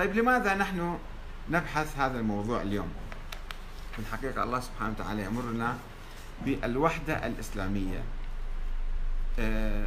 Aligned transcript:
طيب 0.00 0.16
لماذا 0.16 0.54
نحن 0.54 0.98
نبحث 1.50 1.98
هذا 1.98 2.20
الموضوع 2.20 2.62
اليوم؟ 2.62 2.88
في 3.92 3.98
الحقيقة 3.98 4.42
الله 4.42 4.60
سبحانه 4.60 4.90
وتعالى 4.90 5.22
يأمرنا 5.22 5.78
بالوحدة 6.44 7.26
الإسلامية. 7.26 8.02
آه، 9.38 9.86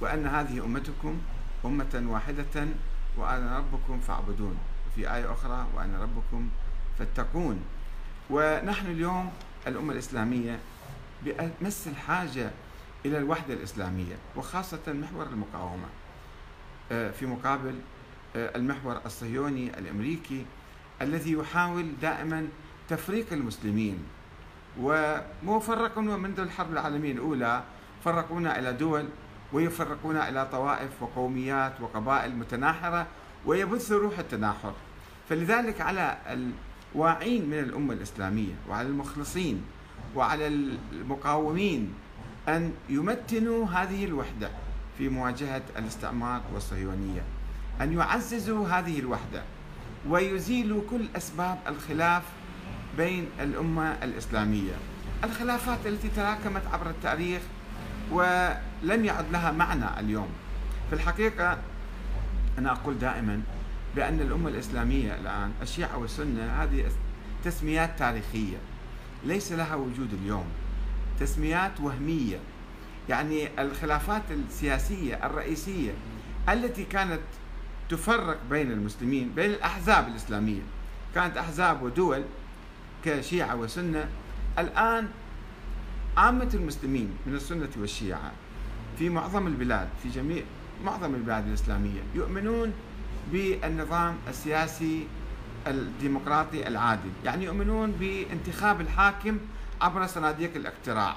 وأن 0.00 0.26
هذه 0.26 0.64
أمتكم 0.64 1.20
أمة 1.64 2.02
واحدة 2.06 2.68
وأنا 3.16 3.58
ربكم 3.58 4.00
فاعبدون. 4.00 4.58
وفي 4.86 5.14
آية 5.14 5.32
أخرى 5.32 5.66
وأنا 5.74 6.02
ربكم 6.02 6.48
فاتقون. 6.98 7.64
ونحن 8.30 8.86
اليوم 8.86 9.32
الأمة 9.66 9.92
الإسلامية 9.92 10.58
بأمس 11.24 11.86
الحاجة 11.86 12.50
إلى 13.06 13.18
الوحدة 13.18 13.54
الإسلامية 13.54 14.16
وخاصة 14.36 14.82
محور 14.88 15.26
المقاومة. 15.26 15.88
آه، 16.92 17.10
في 17.10 17.26
مقابل 17.26 17.74
المحور 18.36 19.00
الصهيوني 19.06 19.78
الأمريكي 19.78 20.46
الذي 21.02 21.32
يحاول 21.32 21.92
دائما 22.02 22.48
تفريق 22.88 23.32
المسلمين. 23.32 23.98
وفرقنا 25.46 26.16
منذ 26.16 26.40
الحرب 26.40 26.72
العالمية 26.72 27.12
الأولى 27.12 27.62
فرقونا 28.04 28.58
إلى 28.58 28.72
دول 28.72 29.08
ويفرقونا 29.52 30.28
إلى 30.28 30.48
طوائف 30.52 31.02
وقوميات 31.02 31.80
وقبائل 31.80 32.36
متناحرة 32.36 33.06
ويبث 33.46 33.92
روح 33.92 34.18
التناحر. 34.18 34.72
فلذلك 35.28 35.80
على 35.80 36.18
الواعين 36.94 37.46
من 37.46 37.58
الأمة 37.58 37.94
الإسلامية 37.94 38.54
وعلى 38.68 38.88
المخلصين 38.88 39.62
وعلى 40.16 40.46
المقاومين 40.92 41.94
أن 42.48 42.72
يمتنوا 42.88 43.66
هذه 43.66 44.04
الوحدة 44.04 44.50
في 44.98 45.08
مواجهة 45.08 45.62
الاستعمار 45.78 46.42
والصهيونية. 46.54 47.22
أن 47.82 47.92
يعززوا 47.92 48.68
هذه 48.68 48.98
الوحدة 48.98 49.42
ويزيلوا 50.08 50.82
كل 50.90 51.06
أسباب 51.16 51.58
الخلاف 51.66 52.22
بين 52.96 53.26
الأمة 53.40 53.96
الإسلامية. 54.02 54.72
الخلافات 55.24 55.78
التي 55.86 56.08
تراكمت 56.08 56.62
عبر 56.72 56.90
التاريخ 56.90 57.42
ولم 58.10 59.04
يعد 59.04 59.24
لها 59.32 59.50
معنى 59.50 60.00
اليوم. 60.00 60.28
في 60.90 60.94
الحقيقة 60.94 61.58
أنا 62.58 62.72
أقول 62.72 62.98
دائما 62.98 63.42
بأن 63.96 64.20
الأمة 64.20 64.48
الإسلامية 64.48 65.14
الآن 65.14 65.52
الشيعة 65.62 65.98
والسنة 65.98 66.62
هذه 66.62 66.84
تسميات 67.44 67.98
تاريخية. 67.98 68.56
ليس 69.24 69.52
لها 69.52 69.74
وجود 69.74 70.12
اليوم. 70.22 70.46
تسميات 71.20 71.80
وهمية. 71.80 72.38
يعني 73.08 73.48
الخلافات 73.58 74.22
السياسية 74.30 75.26
الرئيسية 75.26 75.92
التي 76.48 76.84
كانت 76.84 77.20
تفرق 77.92 78.38
بين 78.50 78.72
المسلمين 78.72 79.32
بين 79.36 79.50
الأحزاب 79.50 80.08
الإسلامية. 80.08 80.60
كانت 81.14 81.36
أحزاب 81.36 81.82
ودول 81.82 82.22
كشيعة 83.04 83.56
وسنة. 83.56 84.08
الآن 84.58 85.08
عامة 86.16 86.50
المسلمين 86.54 87.10
من 87.26 87.34
السنة 87.34 87.68
والشيعة 87.76 88.32
في 88.98 89.08
معظم 89.08 89.46
البلاد 89.46 89.88
في 90.02 90.08
جميع 90.08 90.42
معظم 90.84 91.14
البلاد 91.14 91.48
الإسلامية 91.48 92.00
يؤمنون 92.14 92.72
بالنظام 93.32 94.16
السياسي 94.28 95.06
الديمقراطي 95.66 96.68
العادل. 96.68 97.10
يعني 97.24 97.44
يؤمنون 97.44 97.90
بانتخاب 97.90 98.80
الحاكم 98.80 99.38
عبر 99.80 100.06
صناديق 100.06 100.50
الاقتراع. 100.56 101.16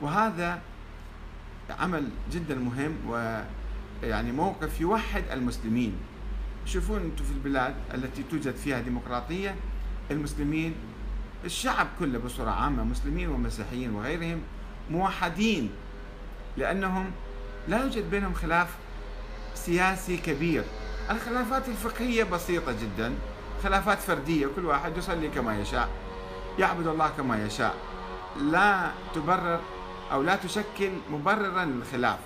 وهذا 0.00 0.60
عمل 1.80 2.08
جدا 2.32 2.54
مهم 2.54 2.94
ويعني 4.02 4.32
موقف 4.32 4.80
يوحد 4.80 5.24
المسلمين. 5.32 5.96
شوفون 6.66 7.00
أنتم 7.00 7.24
في 7.24 7.30
البلاد 7.32 7.74
التي 7.94 8.22
توجد 8.30 8.54
فيها 8.54 8.80
ديمقراطية 8.80 9.54
المسلمين 10.10 10.74
الشعب 11.44 11.86
كله 11.98 12.18
بصورة 12.18 12.50
عامة 12.50 12.84
مسلمين 12.84 13.28
ومسيحيين 13.28 13.94
وغيرهم 13.94 14.40
موحدين 14.90 15.70
لأنهم 16.56 17.10
لا 17.68 17.82
يوجد 17.82 18.10
بينهم 18.10 18.34
خلاف 18.34 18.68
سياسي 19.54 20.16
كبير. 20.16 20.64
الخلافات 21.10 21.68
الفقهية 21.68 22.24
بسيطة 22.24 22.72
جدا 22.72 23.14
خلافات 23.62 23.98
فردية 23.98 24.46
كل 24.56 24.64
واحد 24.64 24.96
يصلي 24.96 25.28
كما 25.28 25.58
يشاء 25.60 25.88
يعبد 26.58 26.86
الله 26.86 27.08
كما 27.08 27.44
يشاء. 27.46 27.74
لا 28.40 28.90
تبرر 29.14 29.60
أو 30.12 30.22
لا 30.22 30.36
تشكل 30.36 30.90
مبررا 31.10 31.64
للخلاف. 31.64 32.18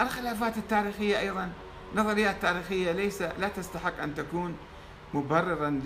الخلافات 0.00 0.56
التاريخية 0.56 1.20
أيضا 1.20 1.52
نظريات 1.94 2.42
تاريخية 2.42 2.92
ليس 2.92 3.22
لا 3.22 3.48
تستحق 3.48 4.02
أن 4.02 4.14
تكون 4.14 4.56
مبررا 5.14 5.80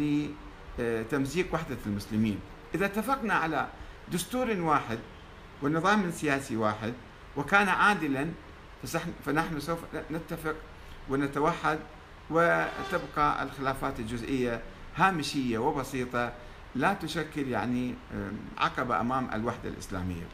لتمزيق 0.79 1.55
وحدة 1.55 1.77
المسلمين. 1.87 2.41
إذا 2.75 2.87
اتفقنا 2.87 3.35
على 3.35 3.69
دستور 4.13 4.61
واحد 4.61 4.99
ونظام 5.63 6.11
سياسي 6.11 6.57
واحد 6.57 6.93
وكان 7.37 7.69
عادلا 7.69 8.29
فنحن 9.27 9.61
سوف 9.61 9.79
نتفق 10.11 10.55
ونتوحد 11.09 11.79
وتبقى 12.31 13.43
الخلافات 13.43 14.01
الجزئية 14.01 14.63
هامشية 14.97 15.59
وبسيطة 15.59 16.33
لا 16.75 16.95
تشكل 16.95 17.49
يعني 17.49 17.95
عقبة 18.59 19.01
أمام 19.01 19.29
الوحدة 19.35 19.69
الإسلامية. 19.69 20.25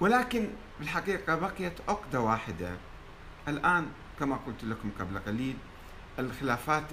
ولكن 0.00 0.48
بالحقيقة 0.78 1.34
بقيت 1.34 1.72
عقدة 1.88 2.20
واحدة. 2.20 2.70
الآن 3.48 3.86
كما 4.20 4.36
قلت 4.36 4.64
لكم 4.64 4.90
قبل 5.00 5.18
قليل 5.18 5.56
الخلافات 6.18 6.84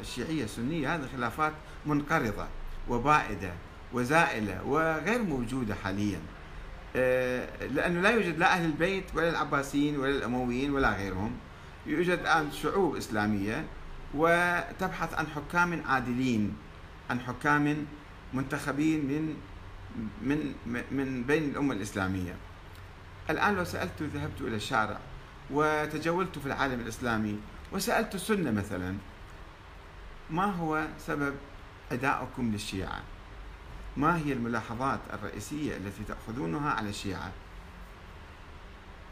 الشيعية 0.00 0.44
السنية 0.44 0.94
هذه 0.94 1.08
خلافات 1.16 1.52
منقرضة 1.86 2.46
وبائدة 2.88 3.52
وزائلة 3.92 4.64
وغير 4.64 5.22
موجودة 5.22 5.74
حاليا. 5.74 6.20
آه، 6.96 7.66
لأنه 7.66 8.00
لا 8.00 8.10
يوجد 8.10 8.38
لا 8.38 8.52
أهل 8.52 8.64
البيت 8.64 9.04
ولا 9.14 9.28
العباسيين 9.28 9.96
ولا 9.96 10.10
الأمويين 10.10 10.70
ولا 10.74 10.90
غيرهم. 10.96 11.36
يوجد 11.86 12.18
الآن 12.18 12.52
شعوب 12.52 12.96
إسلامية 12.96 13.64
وتبحث 14.14 15.14
عن 15.14 15.26
حكام 15.26 15.82
عادلين 15.86 16.56
عن 17.10 17.20
حكام 17.20 17.86
منتخبين 18.34 19.00
من 19.04 19.36
من 20.22 20.54
من 20.90 21.24
بين 21.26 21.50
الأمة 21.50 21.74
الإسلامية. 21.74 22.34
الآن 23.30 23.54
لو 23.54 23.64
سألت 23.64 24.02
ذهبت 24.02 24.40
إلى 24.40 24.56
الشارع 24.56 24.98
وتجولت 25.50 26.38
في 26.38 26.46
العالم 26.46 26.80
الإسلامي 26.80 27.40
وسألت 27.72 28.14
السنة 28.14 28.50
مثلا 28.50 28.96
ما 30.30 30.44
هو 30.44 30.86
سبب 31.06 31.34
أدائكم 31.92 32.52
للشيعة؟ 32.52 33.02
ما 33.96 34.16
هي 34.18 34.32
الملاحظات 34.32 35.00
الرئيسية 35.12 35.76
التي 35.76 36.04
تأخذونها 36.08 36.70
على 36.70 36.88
الشيعة؟ 36.88 37.32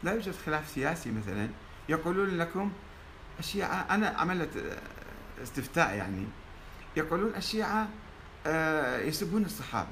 لا 0.03 0.13
يوجد 0.13 0.33
خلاف 0.45 0.69
سياسي 0.69 1.11
مثلا 1.11 1.49
يقولون 1.89 2.37
لكم 2.37 2.71
الشيعة 3.39 3.85
أنا 3.89 4.07
عملت 4.07 4.79
استفتاء 5.43 5.95
يعني 5.95 6.25
يقولون 6.97 7.35
الشيعة 7.35 7.87
آه، 8.45 8.99
يسبون 8.99 9.45
الصحابة 9.45 9.89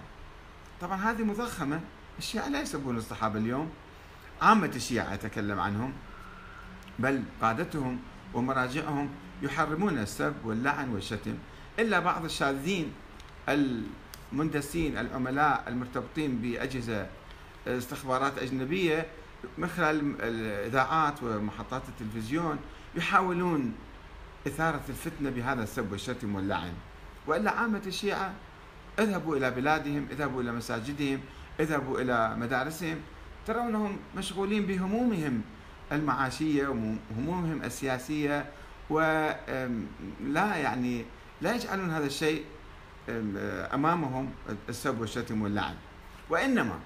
طبعا 0.81 0.97
هذه 0.97 1.23
مضخمة. 1.23 1.81
الشيعة 2.19 2.47
لا 2.47 2.61
يسبون 2.61 2.97
الصحابة 2.97 3.39
اليوم. 3.39 3.69
عامة 4.41 4.71
الشيعة 4.75 5.13
أتكلم 5.13 5.59
عنهم 5.59 5.93
بل 6.99 7.23
قادتهم 7.41 7.99
ومراجعهم 8.33 9.09
يحرمون 9.41 9.97
السب 9.97 10.33
واللعن 10.43 10.89
والشتم. 10.89 11.37
إلا 11.79 11.99
بعض 11.99 12.25
الشاذين 12.25 12.93
المندسين 13.49 14.97
العملاء 14.97 15.63
المرتبطين 15.67 16.41
بأجهزة 16.41 17.07
استخبارات 17.67 18.37
أجنبية 18.37 19.05
من 19.57 19.67
خلال 19.67 20.21
الإذاعات 20.21 21.23
ومحطات 21.23 21.81
التلفزيون 21.89 22.59
يحاولون 22.95 23.73
إثارة 24.47 24.81
الفتنة 24.89 25.29
بهذا 25.29 25.63
السب 25.63 25.91
والشتم 25.91 26.35
واللعن. 26.35 26.73
وإلا 27.27 27.51
عامة 27.51 27.81
الشيعة 27.85 28.33
اذهبوا 28.99 29.37
إلى 29.37 29.51
بلادهم 29.51 30.07
اذهبوا 30.11 30.41
إلى 30.41 30.51
مساجدهم 30.51 31.19
اذهبوا 31.59 32.01
إلى 32.01 32.35
مدارسهم 32.37 32.97
ترونهم 33.47 33.97
مشغولين 34.17 34.65
بهمومهم 34.65 35.41
المعاشية 35.91 36.67
وهمومهم 36.67 37.63
السياسية 37.63 38.45
ولا 38.89 40.55
يعني 40.55 41.05
لا 41.41 41.55
يجعلون 41.55 41.89
هذا 41.89 42.05
الشيء 42.05 42.45
أمامهم 43.73 44.31
السب 44.69 45.01
والشتم 45.01 45.41
واللعن 45.41 45.75
وإنما 46.29 46.79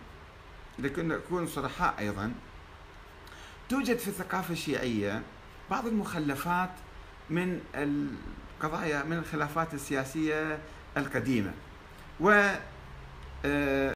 لكن 0.79 1.07
نكون 1.07 1.47
صرحاء 1.47 1.95
أيضا 1.99 2.33
توجد 3.69 3.97
في 3.97 4.07
الثقافة 4.07 4.53
الشيعية 4.53 5.21
بعض 5.71 5.87
المخلفات 5.87 6.69
من 7.29 7.59
القضايا 7.75 9.03
من 9.03 9.17
الخلافات 9.17 9.73
السياسية 9.73 10.59
القديمة. 10.97 11.51
و 12.21 12.27
آه، 13.45 13.89